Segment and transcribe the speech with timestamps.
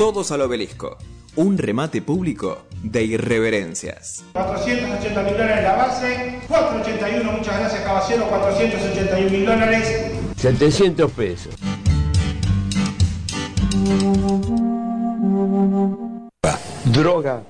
[0.00, 0.96] Todos al obelisco.
[1.36, 4.24] Un remate público de irreverencias.
[4.32, 10.10] 480 mil dólares la base, 481, muchas gracias caballero, 481 mil dólares.
[10.36, 11.54] 700 pesos.
[16.86, 17.42] Droga.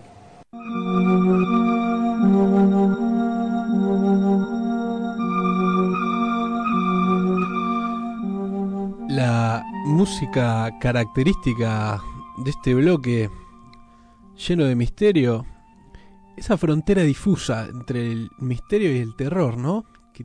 [9.09, 12.01] La música característica
[12.45, 13.31] de este bloque
[14.49, 15.47] lleno de misterio,
[16.37, 19.85] esa frontera difusa entre el misterio y el terror, ¿no?
[20.15, 20.25] Que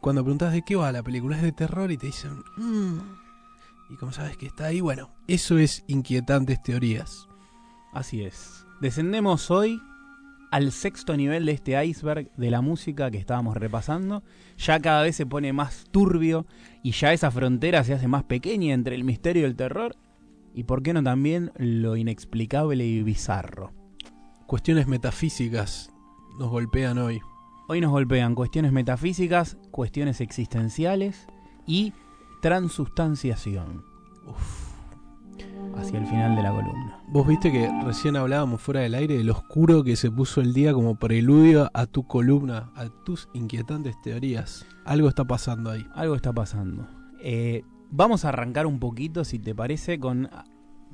[0.00, 2.98] cuando preguntas de qué va la película es de terror y te dicen, "Mm".
[3.90, 7.28] y como sabes que está ahí, bueno, eso es inquietantes teorías.
[7.92, 8.64] Así es.
[8.80, 9.80] Descendemos hoy
[10.50, 14.22] al sexto nivel de este iceberg de la música que estábamos repasando.
[14.58, 16.46] Ya cada vez se pone más turbio
[16.82, 19.96] y ya esa frontera se hace más pequeña entre el misterio y el terror.
[20.54, 23.72] Y por qué no también lo inexplicable y bizarro.
[24.46, 25.90] Cuestiones metafísicas
[26.38, 27.20] nos golpean hoy.
[27.68, 31.26] Hoy nos golpean cuestiones metafísicas, cuestiones existenciales
[31.66, 31.92] y
[32.42, 33.84] transustanciación.
[35.76, 37.02] Hacia el final de la columna.
[37.08, 40.74] Vos viste que recién hablábamos fuera del aire del oscuro que se puso el día
[40.74, 44.66] como preludio a tu columna, a tus inquietantes teorías.
[44.84, 45.86] Algo está pasando ahí.
[45.94, 46.86] Algo está pasando.
[47.22, 50.28] Eh, vamos a arrancar un poquito, si te parece, con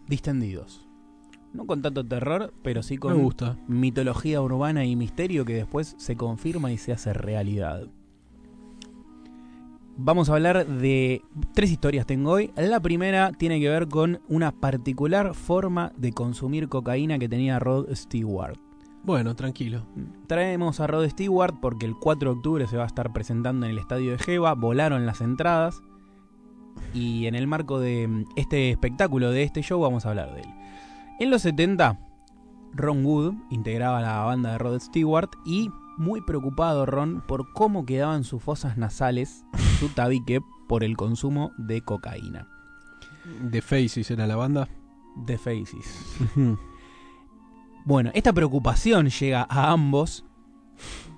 [0.08, 0.86] distendidos.
[1.52, 3.56] No con tanto terror, pero sí con Me gusta.
[3.68, 7.88] mitología urbana y misterio que después se confirma y se hace realidad.
[10.00, 11.22] Vamos a hablar de
[11.54, 12.52] tres historias tengo hoy.
[12.56, 17.92] La primera tiene que ver con una particular forma de consumir cocaína que tenía Rod
[17.94, 18.56] Stewart.
[19.02, 19.86] Bueno, tranquilo.
[20.28, 23.72] Traemos a Rod Stewart porque el 4 de octubre se va a estar presentando en
[23.72, 24.54] el estadio de Jeva.
[24.54, 25.82] Volaron las entradas.
[26.94, 30.42] Y en el marco de mm, este espectáculo, de este show, vamos a hablar de
[30.42, 30.48] él.
[31.20, 31.98] En los 70,
[32.72, 38.24] Ron Wood integraba la banda de Rod Stewart y muy preocupado Ron por cómo quedaban
[38.24, 39.44] sus fosas nasales,
[39.80, 42.46] su tabique, por el consumo de cocaína.
[43.50, 44.68] The Faces era la banda.
[45.26, 46.18] The Faces.
[47.84, 50.26] Bueno, esta preocupación llega a ambos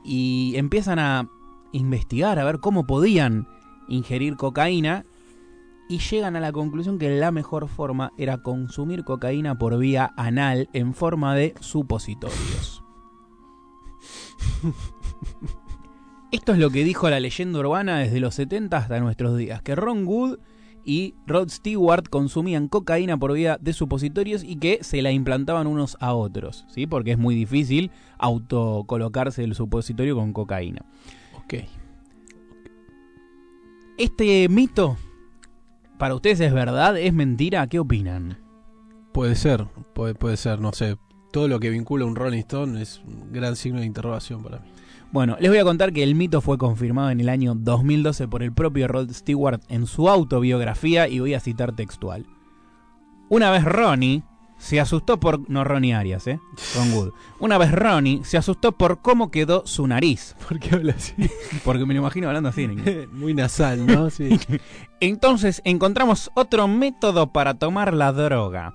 [0.04, 1.28] y empiezan a
[1.72, 3.48] investigar a ver cómo podían
[3.88, 5.04] ingerir cocaína
[5.90, 10.68] y llegan a la conclusión que la mejor forma era consumir cocaína por vía anal
[10.72, 12.84] en forma de supositorios.
[16.30, 19.74] Esto es lo que dijo la leyenda urbana desde los 70 hasta nuestros días, que
[19.74, 20.38] Ron Wood
[20.84, 25.96] y Rod Stewart consumían cocaína por vía de supositorios y que se la implantaban unos
[25.98, 26.86] a otros, ¿sí?
[26.86, 30.84] Porque es muy difícil autocolocarse el supositorio con cocaína.
[31.34, 31.54] Ok.
[33.98, 34.96] Este mito,
[36.00, 38.38] para ustedes es verdad, es mentira, ¿qué opinan?
[39.12, 40.96] Puede ser, puede, puede ser, no sé.
[41.30, 44.60] Todo lo que vincula a un Rolling Stone es un gran signo de interrogación para
[44.60, 44.70] mí.
[45.12, 48.42] Bueno, les voy a contar que el mito fue confirmado en el año 2012 por
[48.42, 52.24] el propio Rod Stewart en su autobiografía y voy a citar textual.
[53.28, 54.22] Una vez Ronnie
[54.60, 55.48] se asustó por...
[55.48, 56.38] No Ronnie Arias, ¿eh?
[56.76, 57.12] Ron Wood.
[57.40, 60.36] Una vez Ronnie se asustó por cómo quedó su nariz.
[60.48, 61.14] ¿Por qué habla así?
[61.64, 62.68] Porque me lo imagino hablando así.
[63.12, 64.10] Muy nasal, ¿no?
[64.10, 64.38] Sí.
[65.00, 68.74] Entonces encontramos otro método para tomar la droga.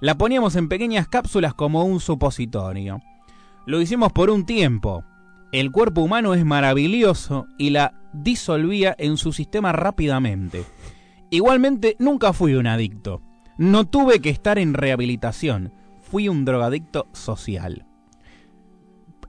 [0.00, 3.00] La poníamos en pequeñas cápsulas como un supositorio.
[3.66, 5.04] Lo hicimos por un tiempo.
[5.52, 10.64] El cuerpo humano es maravilloso y la disolvía en su sistema rápidamente.
[11.30, 13.22] Igualmente nunca fui un adicto.
[13.60, 15.74] No tuve que estar en rehabilitación.
[16.00, 17.84] Fui un drogadicto social.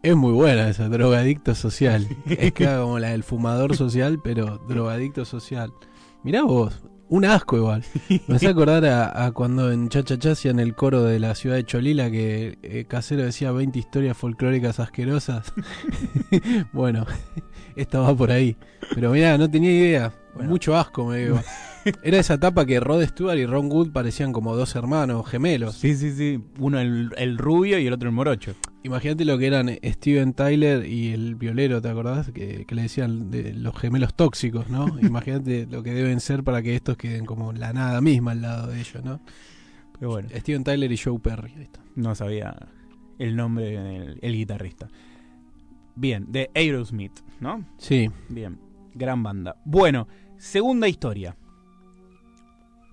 [0.03, 2.07] Es muy buena esa, drogadicto social.
[2.25, 5.73] Es que como la del fumador social, pero drogadicto social.
[6.23, 7.83] Mirá vos, un asco igual.
[8.29, 11.65] Me hace acordar a, a cuando en Chachachá hacían el coro de la ciudad de
[11.65, 15.51] Cholila que eh, Casero decía 20 historias folclóricas asquerosas.
[16.71, 17.05] bueno,
[17.75, 18.55] esta va por ahí.
[18.95, 20.13] Pero mirá, no tenía idea.
[20.39, 21.41] Mucho asco me dio.
[22.03, 25.75] Era esa etapa que Rod Stewart y Ron Wood parecían como dos hermanos gemelos.
[25.75, 26.39] Sí, sí, sí.
[26.59, 28.55] Uno el, el rubio y el otro el morocho.
[28.83, 32.31] Imagínate lo que eran Steven Tyler y el violero, ¿te acordás?
[32.31, 34.87] Que, que le decían de los gemelos tóxicos, ¿no?
[35.01, 38.67] Imagínate lo que deben ser para que estos queden como la nada misma al lado
[38.67, 39.21] de ellos, ¿no?
[39.99, 41.53] Pero bueno, Steven Tyler y Joe Perry.
[41.57, 41.79] Ahí está.
[41.95, 42.55] no sabía
[43.19, 44.87] el nombre del el guitarrista.
[45.95, 47.65] Bien, de Aerosmith, ¿no?
[47.77, 48.09] Sí.
[48.29, 48.57] Bien,
[48.95, 49.57] gran banda.
[49.65, 50.07] Bueno,
[50.37, 51.35] segunda historia.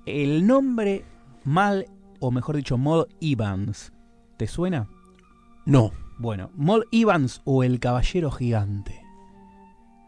[0.09, 1.05] El nombre
[1.45, 1.87] Mal,
[2.21, 3.93] o mejor dicho, Mod Evans,
[4.37, 4.89] ¿te suena?
[5.67, 5.93] No.
[6.19, 9.01] Bueno, Mod Evans o el Caballero Gigante.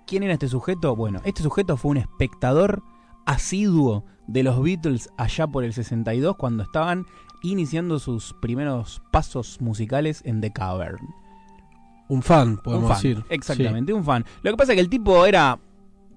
[0.06, 0.96] ¿Quién era este sujeto?
[0.96, 2.82] Bueno, este sujeto fue un espectador
[3.26, 7.06] asiduo de los Beatles allá por el 62 cuando estaban
[7.42, 11.08] iniciando sus primeros pasos musicales en The Cavern.
[12.08, 13.24] Un fan, podemos un fan, decir.
[13.28, 14.24] Exactamente, un fan.
[14.42, 15.58] Lo que pasa es que el tipo era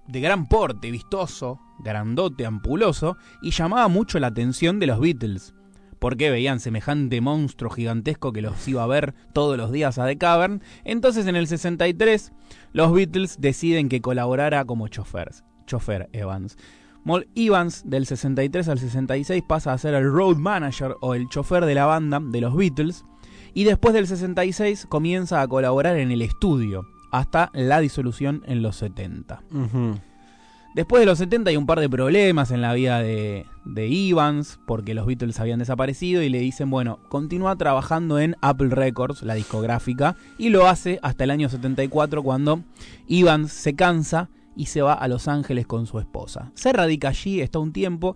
[0.08, 5.54] de gran porte, vistoso, grandote, ampuloso, y llamaba mucho la atención de los Beatles.
[6.00, 10.18] Porque veían semejante monstruo gigantesco que los iba a ver todos los días a The
[10.18, 10.62] Cavern.
[10.84, 12.34] Entonces en el 63
[12.74, 15.32] los Beatles deciden que colaborara como chofer,
[15.66, 16.58] chofer Evans.
[17.06, 21.66] Moll Evans del 63 al 66 pasa a ser el road manager o el chofer
[21.66, 23.06] de la banda de los Beatles
[23.54, 28.76] y después del 66 comienza a colaborar en el estudio hasta la disolución en los
[28.78, 29.44] 70.
[29.52, 30.00] Ujú.
[30.74, 34.60] Después de los 70 hay un par de problemas en la vida de, de Evans,
[34.66, 39.36] porque los Beatles habían desaparecido y le dicen, bueno, continúa trabajando en Apple Records, la
[39.36, 42.64] discográfica, y lo hace hasta el año 74 cuando
[43.08, 46.52] Evans se cansa y se va a Los Ángeles con su esposa.
[46.56, 48.16] Se radica allí, está un tiempo,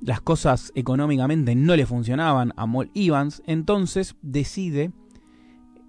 [0.00, 4.90] las cosas económicamente no le funcionaban a Moll Evans, entonces decide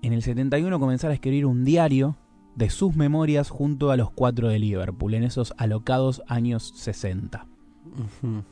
[0.04, 2.16] en el 71 comenzar a escribir un diario
[2.56, 7.46] de sus memorias junto a los cuatro de Liverpool en esos alocados años 60.
[7.86, 8.44] Ujú.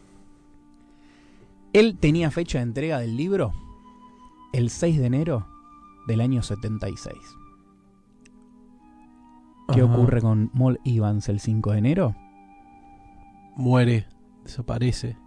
[1.73, 3.53] Él tenía fecha de entrega del libro
[4.53, 5.47] el 6 de enero
[6.07, 7.15] del año 76.
[9.73, 12.15] ¿Qué ocurre con Moll Evans el 5 de enero?
[13.56, 14.06] Muere,
[14.44, 15.17] desaparece.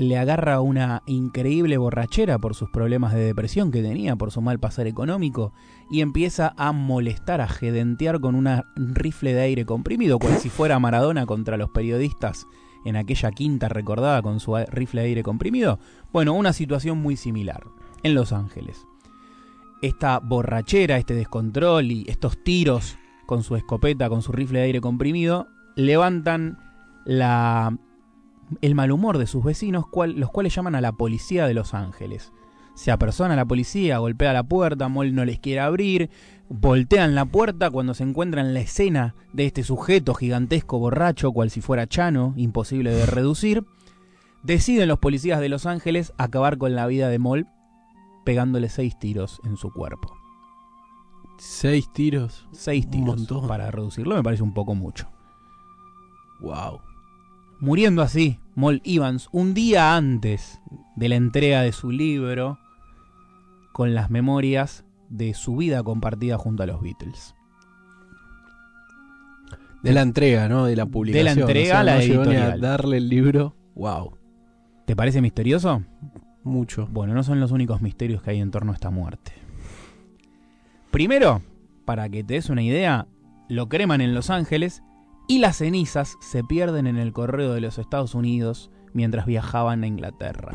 [0.00, 4.58] Le agarra una increíble borrachera por sus problemas de depresión que tenía, por su mal
[4.58, 5.52] pasar económico,
[5.90, 10.78] y empieza a molestar, a gedentear con un rifle de aire comprimido, cual si fuera
[10.78, 12.46] Maradona contra los periodistas
[12.86, 15.78] en aquella quinta recordada con su rifle de aire comprimido.
[16.14, 17.62] Bueno, una situación muy similar
[18.02, 18.86] en Los Ángeles.
[19.82, 22.96] Esta borrachera, este descontrol y estos tiros
[23.26, 26.56] con su escopeta, con su rifle de aire comprimido, levantan
[27.04, 27.76] la,
[28.60, 31.74] el mal humor de sus vecinos, cual- los cuales llaman a la policía de Los
[31.74, 32.32] Ángeles.
[32.74, 36.08] Se apersona la policía, golpea la puerta, Moll no les quiere abrir,
[36.48, 41.60] voltean la puerta cuando se encuentran la escena de este sujeto gigantesco borracho, cual si
[41.60, 43.64] fuera Chano, imposible de reducir.
[44.42, 47.46] Deciden los policías de Los Ángeles acabar con la vida de Moll
[48.24, 50.14] pegándole seis tiros en su cuerpo.
[51.38, 52.46] Seis tiros.
[52.52, 53.26] Seis tiros.
[53.48, 55.08] Para reducirlo me parece un poco mucho.
[56.40, 56.80] Wow.
[57.60, 60.62] Muriendo así, Moll Evans, un día antes
[60.96, 62.58] de la entrega de su libro,
[63.72, 67.34] con las memorias de su vida compartida junto a los Beatles.
[69.82, 70.64] De la entrega, ¿no?
[70.64, 71.40] De la publicación.
[71.40, 72.60] entrega a la no ni a editorial.
[72.60, 73.54] darle el libro.
[73.74, 74.14] Wow.
[74.86, 75.82] ¿Te parece misterioso?
[76.42, 76.88] Mucho.
[76.90, 79.32] Bueno, no son los únicos misterios que hay en torno a esta muerte.
[80.90, 81.42] Primero,
[81.84, 83.06] para que te des una idea,
[83.48, 84.82] lo creman en Los Ángeles
[85.30, 89.86] y las cenizas se pierden en el correo de los Estados Unidos mientras viajaban a
[89.86, 90.54] Inglaterra.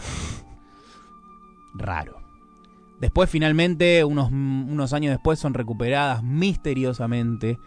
[1.73, 2.17] Raro.
[2.99, 7.57] Después, finalmente, unos, unos años después, son recuperadas misteriosamente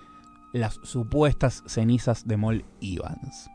[0.53, 3.49] las supuestas cenizas de Moll Evans.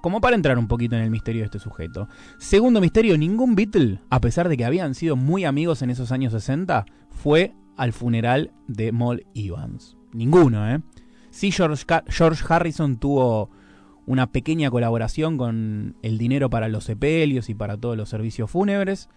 [0.00, 2.06] Como para entrar un poquito en el misterio de este sujeto.
[2.38, 6.32] Segundo misterio, ningún Beatle, a pesar de que habían sido muy amigos en esos años
[6.32, 9.96] 60, fue al funeral de Moll Evans.
[10.12, 10.80] Ninguno, ¿eh?
[11.30, 11.84] Sí, George,
[12.48, 13.50] Harrison tuvo
[14.06, 19.08] una pequeña colaboración con el dinero para los sepelios y para todos los servicios fúnebres,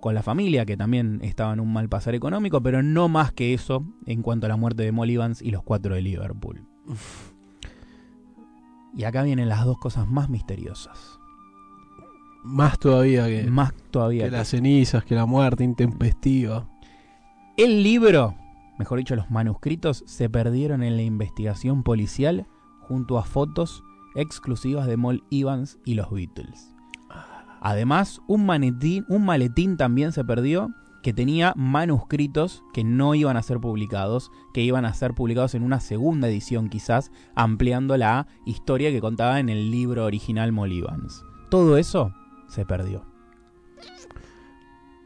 [0.00, 3.54] con la familia, que también estaba en un mal pasar económico, pero no más que
[3.54, 6.66] eso en cuanto a la muerte de Moll Evans y los cuatro de Liverpool.
[8.96, 11.18] Y acá vienen las dos cosas más misteriosas.
[12.44, 14.24] Más todavía que, Más todavía.
[14.24, 16.68] que que- las cenizas, que la muerte intempestiva.
[17.56, 18.34] El libro,
[18.78, 22.46] mejor dicho, los manuscritos, se perdieron en la investigación policial
[22.80, 26.74] junto a fotos exclusivas de Moll Evans y los Beatles.
[27.60, 30.70] Además, un maletín, un maletín también se perdió
[31.02, 35.62] que tenía manuscritos que no iban a ser publicados, que iban a ser publicados en
[35.62, 41.24] una segunda edición quizás, ampliando la historia que contaba en el libro original Moll Evans.
[41.50, 42.12] Todo eso
[42.48, 43.04] se perdió.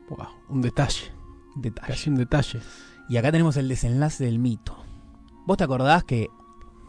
[0.08, 0.28] Wow.
[0.48, 1.12] Un detalle.
[1.56, 1.88] Detalle.
[1.88, 2.60] Casi un detalle.
[3.08, 4.76] Y acá tenemos el desenlace del mito.
[5.46, 6.28] ¿Vos te acordás que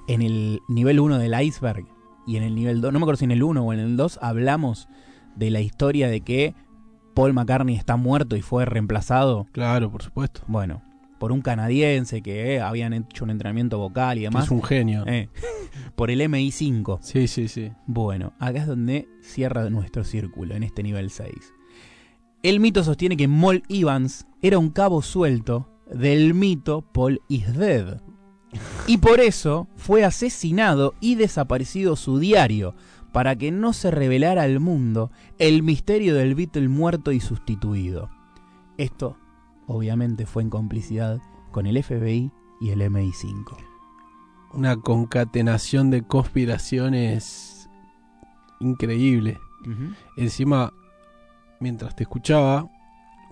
[0.07, 1.85] en el nivel 1 del iceberg
[2.25, 3.97] y en el nivel 2, no me acuerdo si en el 1 o en el
[3.97, 4.87] 2, hablamos
[5.35, 6.55] de la historia de que
[7.13, 9.47] Paul McCartney está muerto y fue reemplazado?
[9.51, 10.41] Claro, por supuesto.
[10.47, 10.81] Bueno,
[11.19, 14.45] por un canadiense que eh, habían hecho un entrenamiento vocal y demás.
[14.45, 15.03] Es un genio.
[15.07, 15.29] Eh,
[15.95, 16.99] por el MI5.
[17.01, 17.71] Sí, sí, sí.
[17.87, 21.33] Bueno, acá es donde cierra nuestro círculo, en este nivel 6.
[22.43, 28.01] El mito sostiene que Moll Evans era un cabo suelto del mito Paul is Dead.
[28.87, 32.75] Y por eso fue asesinado y desaparecido su diario,
[33.11, 38.09] para que no se revelara al mundo el misterio del Beatle muerto y sustituido.
[38.77, 39.17] Esto,
[39.67, 41.21] obviamente, fue en complicidad
[41.51, 43.55] con el FBI y el MI5.
[44.53, 47.69] Una concatenación de conspiraciones
[48.59, 49.39] increíble.
[50.17, 50.73] Encima,
[51.59, 52.67] mientras te escuchaba,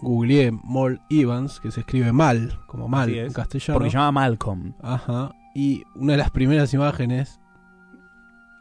[0.02, 3.78] googleé Mall Evans, que se escribe mal, como mal es, en castellano.
[3.78, 4.74] Porque se llama Malcolm.
[4.82, 5.34] Ajá.
[5.54, 7.40] Y una de las primeras imágenes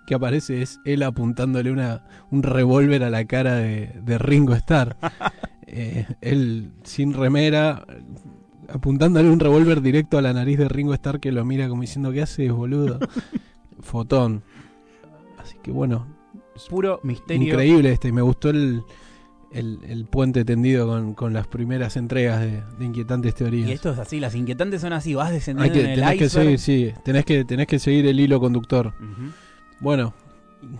[0.06, 4.96] que aparece es él apuntándole una, un revólver a la cara de, de Ringo Starr.
[5.72, 7.86] Eh, él sin remera,
[8.68, 12.10] apuntándole un revólver directo a la nariz de Ringo Starr que lo mira como diciendo,
[12.10, 12.98] ¿qué haces, boludo?
[13.80, 14.42] Fotón.
[15.38, 16.08] Así que bueno,
[16.68, 17.46] Puro misterio.
[17.52, 18.08] increíble este.
[18.08, 18.82] Y me gustó el,
[19.52, 23.68] el, el puente tendido con, con las primeras entregas de, de Inquietantes Teorías.
[23.68, 26.28] Y esto es así, las inquietantes son así, vas descendiendo que, en el tenés que
[26.28, 28.94] seguir, sí, tenés que, tenés que seguir el hilo conductor.
[29.80, 30.14] Bueno,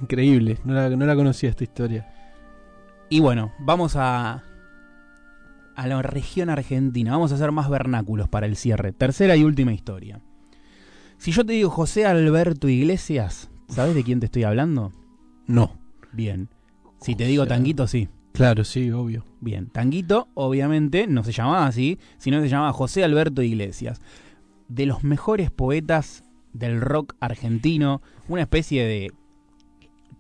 [0.03, 2.09] increíble, no la, no la conocía esta historia.
[3.09, 4.45] Y bueno, vamos a
[5.75, 7.13] a la región argentina.
[7.13, 8.93] Vamos a hacer más vernáculos para el cierre.
[8.93, 10.21] Tercera y última historia.
[11.17, 14.93] Si yo te digo José Alberto Iglesias, ¿sabes de quién te estoy hablando?
[15.47, 15.81] No,
[16.13, 16.49] Bien.
[17.01, 18.09] Si te digo Tanguito, sí.
[18.33, 19.25] Claro, sí, obvio.
[19.41, 19.69] Bien.
[19.71, 24.01] Tanguito, obviamente, no se llamaba así, sino que se llamaba José Alberto Iglesias.
[24.69, 29.13] De los mejores poetas del rock argentino, una especie de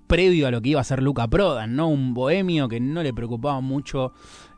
[0.06, 1.88] previo a lo que iba a ser Luca Prodan, ¿no?
[1.88, 4.12] Un bohemio que no le preocupaba mucho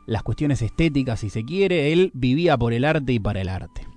[0.07, 1.93] las cuestiones estéticas, si se quiere.
[1.93, 3.87] Él vivía por el arte y para el arte.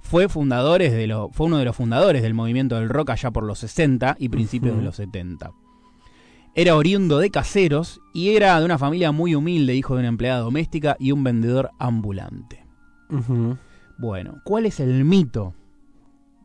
[0.00, 3.44] Fue, fundadores de lo, fue uno de los fundadores del movimiento del rock allá por
[3.44, 5.52] los 60 y principios de los 70.
[6.54, 10.40] Era oriundo de caseros y era de una familia muy humilde, hijo de una empleada
[10.40, 12.64] doméstica y un vendedor ambulante.
[13.98, 15.54] Bueno, ¿cuál es el mito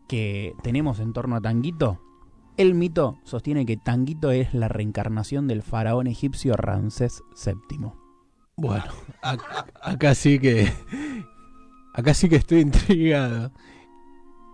[0.08, 2.00] que tenemos en torno a Tanguito?
[2.58, 7.92] El mito sostiene que Tanguito es la reencarnación del faraón egipcio Ramsés VII.
[8.58, 8.84] Bueno,
[9.22, 9.42] ac-
[9.82, 10.72] acá sí que.
[11.94, 13.52] Acá sí que estoy intrigado.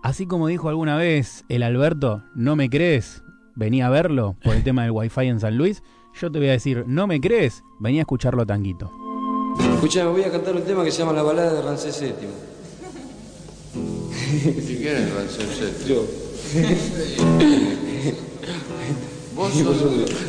[0.02, 3.22] Así como dijo alguna vez el Alberto, ¿no me crees?
[3.56, 5.82] Venía a verlo por el tema del wifi en San Luis.
[6.20, 7.64] Yo te voy a decir, ¿no me crees?
[7.78, 8.90] Venía a escucharlo a Tanguito.
[9.74, 12.12] Escucha, voy a cantar un tema que se llama La balada de Ramsés VII.
[14.58, 15.94] ¿Y quién es Ramsés VII?
[15.94, 16.04] Yo.
[19.34, 19.76] Vos sos,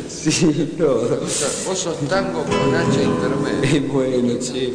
[0.08, 0.86] Sí, no.
[0.86, 3.92] vos sos tango con H intermedio.
[3.92, 4.72] bueno, che.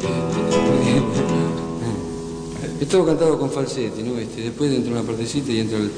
[2.80, 4.18] Es todo cantado con falsete, ¿no?
[4.18, 5.90] Este, después entra una partecita y entra, el-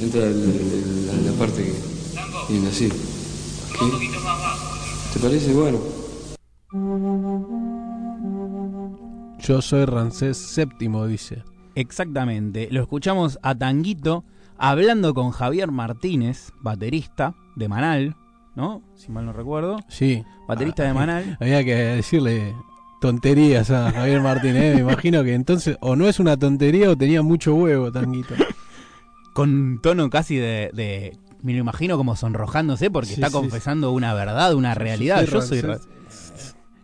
[0.00, 1.72] entra el- el- la, la parte que
[2.52, 2.88] viene así.
[2.88, 3.86] ¿Qué?
[5.14, 5.52] ¿Te parece?
[5.54, 5.78] Bueno.
[9.40, 11.42] Yo soy Ramsés VII, dice.
[11.74, 12.68] Exactamente.
[12.70, 14.24] Lo escuchamos a Tanguito
[14.56, 18.16] hablando con Javier Martínez, baterista de Manal,
[18.54, 18.82] ¿no?
[18.94, 19.78] Si mal no recuerdo.
[19.88, 20.22] Sí.
[20.46, 21.36] Baterista de Manal.
[21.40, 22.54] Había que decirle
[23.00, 24.76] tonterías a Javier Martínez.
[24.76, 28.34] Me imagino que entonces o no es una tontería o tenía mucho huevo, Tanguito.
[29.34, 33.32] Con un tono casi de, de- Me lo imagino como sonrojándose porque Sí, está sí,
[33.32, 35.24] confesando una verdad, una realidad.
[35.24, 35.60] Yo soy.
[35.60, 35.78] Ra-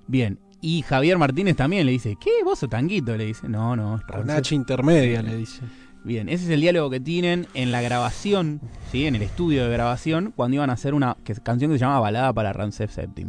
[0.07, 0.39] Bien.
[0.61, 2.31] Y Javier Martínez también le dice: ¿Qué?
[2.45, 3.17] ¿Vos sos Tanguito?
[3.17, 4.01] Le dice: No, no.
[4.07, 4.37] Con Ramsés".
[4.39, 5.63] H intermedia, le dice.
[6.05, 8.61] Bien, ese es el diálogo que tienen en la grabación,
[8.91, 9.07] ¿sí?
[9.07, 12.01] en el estudio de grabación, cuando iban a hacer una que- canción que se llama
[12.01, 13.27] Balada para Ramsés VII.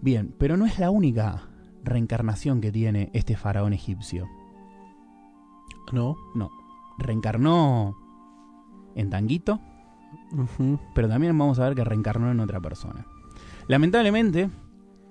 [0.00, 1.48] Bien, pero no es la única
[1.84, 4.28] reencarnación que tiene este faraón egipcio.
[5.92, 6.16] ¿No?
[6.34, 6.50] No,
[6.98, 7.96] reencarnó
[8.94, 9.60] en Tanguito,
[10.94, 13.06] pero también vamos a ver que reencarnó en otra persona.
[13.68, 14.50] Lamentablemente,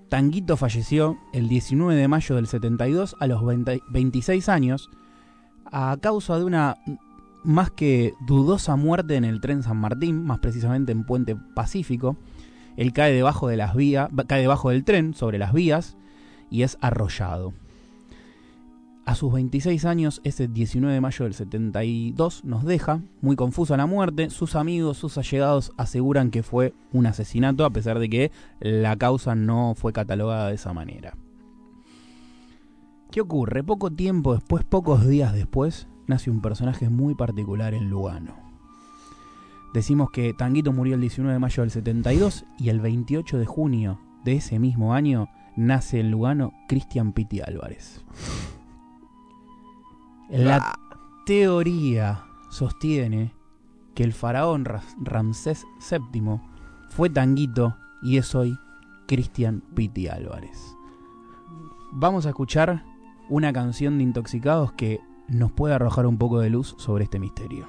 [0.10, 4.90] Tanguito falleció el 19 de mayo del 72 a los 20 26 años
[5.72, 6.78] a causa de una
[7.44, 12.18] más que dudosa muerte en el tren San Martín, más precisamente en Puente Pacífico.
[12.76, 15.96] Él cae debajo de las vías, cae debajo del tren sobre las vías
[16.50, 17.54] y es arrollado.
[19.10, 23.88] A sus 26 años, ese 19 de mayo del 72, nos deja, muy confusa la
[23.88, 24.30] muerte.
[24.30, 29.34] Sus amigos, sus allegados aseguran que fue un asesinato, a pesar de que la causa
[29.34, 31.18] no fue catalogada de esa manera.
[33.10, 33.63] ¿Qué ocurre?
[33.63, 38.36] Poco tiempo después, pocos días después, nace un personaje muy particular en Lugano.
[39.74, 44.00] Decimos que Tanguito murió el 19 de mayo del 72 y el 28 de junio
[44.24, 48.06] de ese mismo año nace en Lugano Cristian Pitti Álvarez.
[50.30, 50.78] La
[51.26, 53.34] teoría sostiene
[53.96, 56.40] que el faraón Ra- Ramsés VII
[56.90, 58.58] fue Tanguito y es hoy
[59.08, 60.76] Cristian Pitti Álvarez.
[61.92, 62.84] Vamos a escuchar
[63.30, 67.68] una canción de Intoxicados que nos puede arrojar un poco de luz sobre este misterio.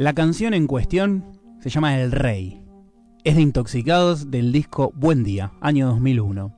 [0.00, 2.62] La canción en cuestión se llama El Rey.
[3.22, 6.56] Es de Intoxicados del disco Buen Día, año 2001.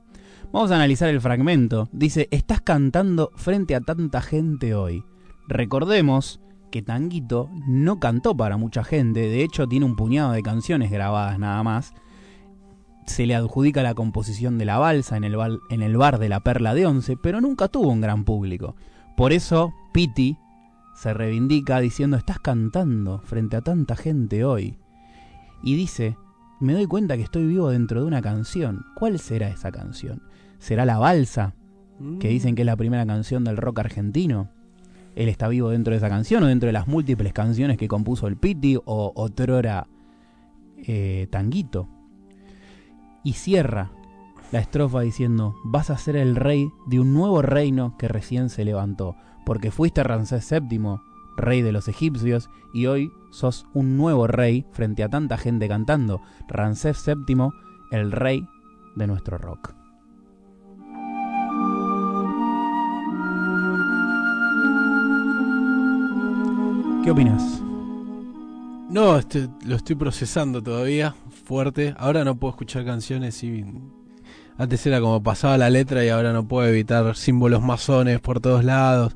[0.53, 1.89] Vamos a analizar el fragmento.
[1.91, 5.03] Dice, estás cantando frente a tanta gente hoy.
[5.49, 6.39] Recordemos
[6.71, 11.37] que Tanguito no cantó para mucha gente, de hecho tiene un puñado de canciones grabadas
[11.37, 11.93] nada más.
[13.07, 16.29] Se le adjudica la composición de la balsa en el, bal- en el bar de
[16.29, 18.77] la Perla de Once, pero nunca tuvo un gran público.
[19.17, 20.37] Por eso, Piti
[20.93, 24.77] se reivindica diciendo, estás cantando frente a tanta gente hoy.
[25.63, 26.17] Y dice,
[26.59, 28.85] me doy cuenta que estoy vivo dentro de una canción.
[28.95, 30.21] ¿Cuál será esa canción?
[30.59, 31.55] ¿Será La Balsa?
[32.19, 34.49] Que dicen que es la primera canción del rock argentino.
[35.15, 38.27] Él está vivo dentro de esa canción o dentro de las múltiples canciones que compuso
[38.27, 39.87] el Piti o otrora
[40.77, 41.87] eh, Tanguito.
[43.23, 43.91] Y cierra
[44.51, 48.65] la estrofa diciendo, vas a ser el rey de un nuevo reino que recién se
[48.65, 50.97] levantó, porque fuiste Ramsés VII,
[51.37, 56.21] rey de los egipcios, y hoy sos un nuevo rey frente a tanta gente cantando,
[56.47, 57.49] Ramsés VII,
[57.91, 58.47] el rey
[58.95, 59.73] de nuestro rock.
[67.03, 67.61] ¿Qué opinas?
[68.89, 71.93] No, este, lo estoy procesando todavía, fuerte.
[71.97, 73.65] Ahora no puedo escuchar canciones y...
[74.57, 78.63] Antes era como pasaba la letra y ahora no puedo evitar símbolos masones por todos
[78.63, 79.13] lados.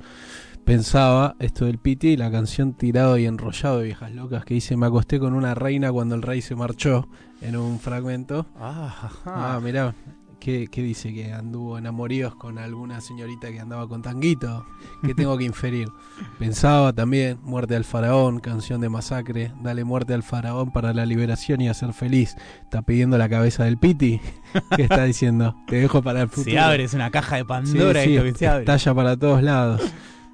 [0.65, 4.76] Pensaba esto del Piti y la canción Tirado y Enrollado de Viejas Locas que dice
[4.76, 7.08] Me acosté con una reina cuando el rey se marchó
[7.41, 8.47] en un fragmento.
[8.60, 9.95] Ah, mirá,
[10.39, 11.13] ¿qué, qué dice?
[11.13, 14.65] Que anduvo en amoríos con alguna señorita que andaba con tanguito.
[15.04, 15.89] ¿Qué tengo que inferir?
[16.39, 19.54] Pensaba también, Muerte al Faraón, canción de masacre.
[19.62, 22.36] Dale muerte al Faraón para la liberación y hacer feliz.
[22.62, 24.19] Está pidiendo la cabeza del Piti.
[24.76, 25.56] ¿Qué está diciendo?
[25.67, 26.52] Te dejo para el futuro.
[26.52, 28.62] Se abre, es una caja de Pandora sí, esto que se abre.
[28.62, 29.82] estalla para todos lados.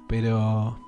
[0.08, 0.83] Pero.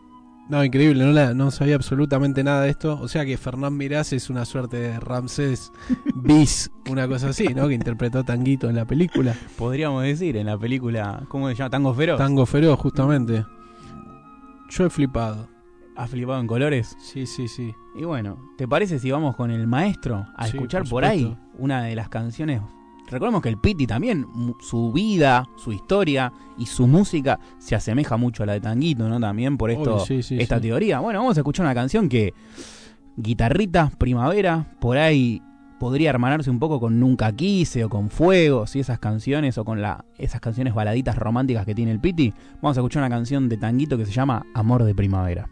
[0.48, 2.98] No, increíble, no, la- no sabía absolutamente nada de esto.
[3.00, 5.72] O sea que Fernán Mirás es una suerte de Ramsés
[6.14, 7.66] bis, una cosa así, ¿no?
[7.68, 9.34] Que interpretó Tanguito en la película.
[9.58, 11.70] Podríamos decir en la película, ¿cómo se llama?
[11.70, 12.18] Tango Feroz.
[12.18, 13.44] Tango Feroz, justamente.
[14.70, 15.48] Yo he flipado.
[15.96, 16.94] ¿Has flipado en colores?
[17.00, 17.74] Sí, sí, sí.
[17.96, 21.36] Y bueno, ¿te parece si vamos con el maestro a Sí, escuchar por por, ahí
[21.58, 22.60] una de las canciones?
[23.08, 24.26] Recordemos que el Piti también,
[24.60, 29.20] su vida, su historia y su música se asemeja mucho a la de Tanguito, ¿no?
[29.20, 30.62] También por esto, Obvio, sí, sí, esta sí.
[30.62, 31.00] teoría.
[31.00, 32.34] Bueno, vamos a escuchar una canción que,
[33.16, 35.40] guitarrita, primavera, por ahí
[35.78, 39.82] podría hermanarse un poco con Nunca Quise o con Fuegos y esas canciones o con
[39.82, 42.32] la, esas canciones baladitas románticas que tiene el Piti.
[42.62, 45.48] Vamos a escuchar una canción de Tanguito que se llama Amor de Primavera.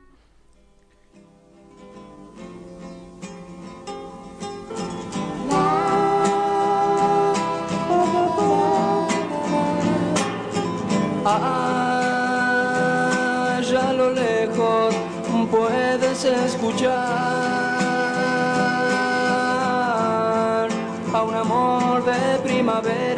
[16.64, 16.94] Escuchar
[21.12, 23.13] a un amor de primavera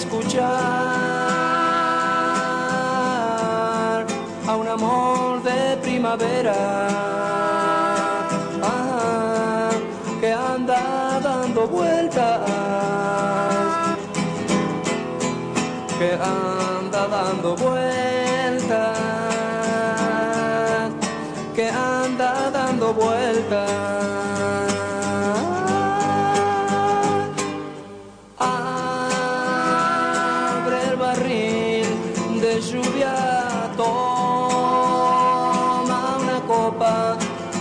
[0.00, 0.46] escuchar
[4.46, 6.54] a un amor de primavera
[8.62, 9.70] ah,
[10.20, 12.40] que anda dando vueltas,
[15.98, 18.98] que anda dando vueltas,
[21.54, 23.99] que anda dando vueltas.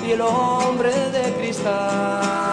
[0.06, 2.49] Y el hombre de cristal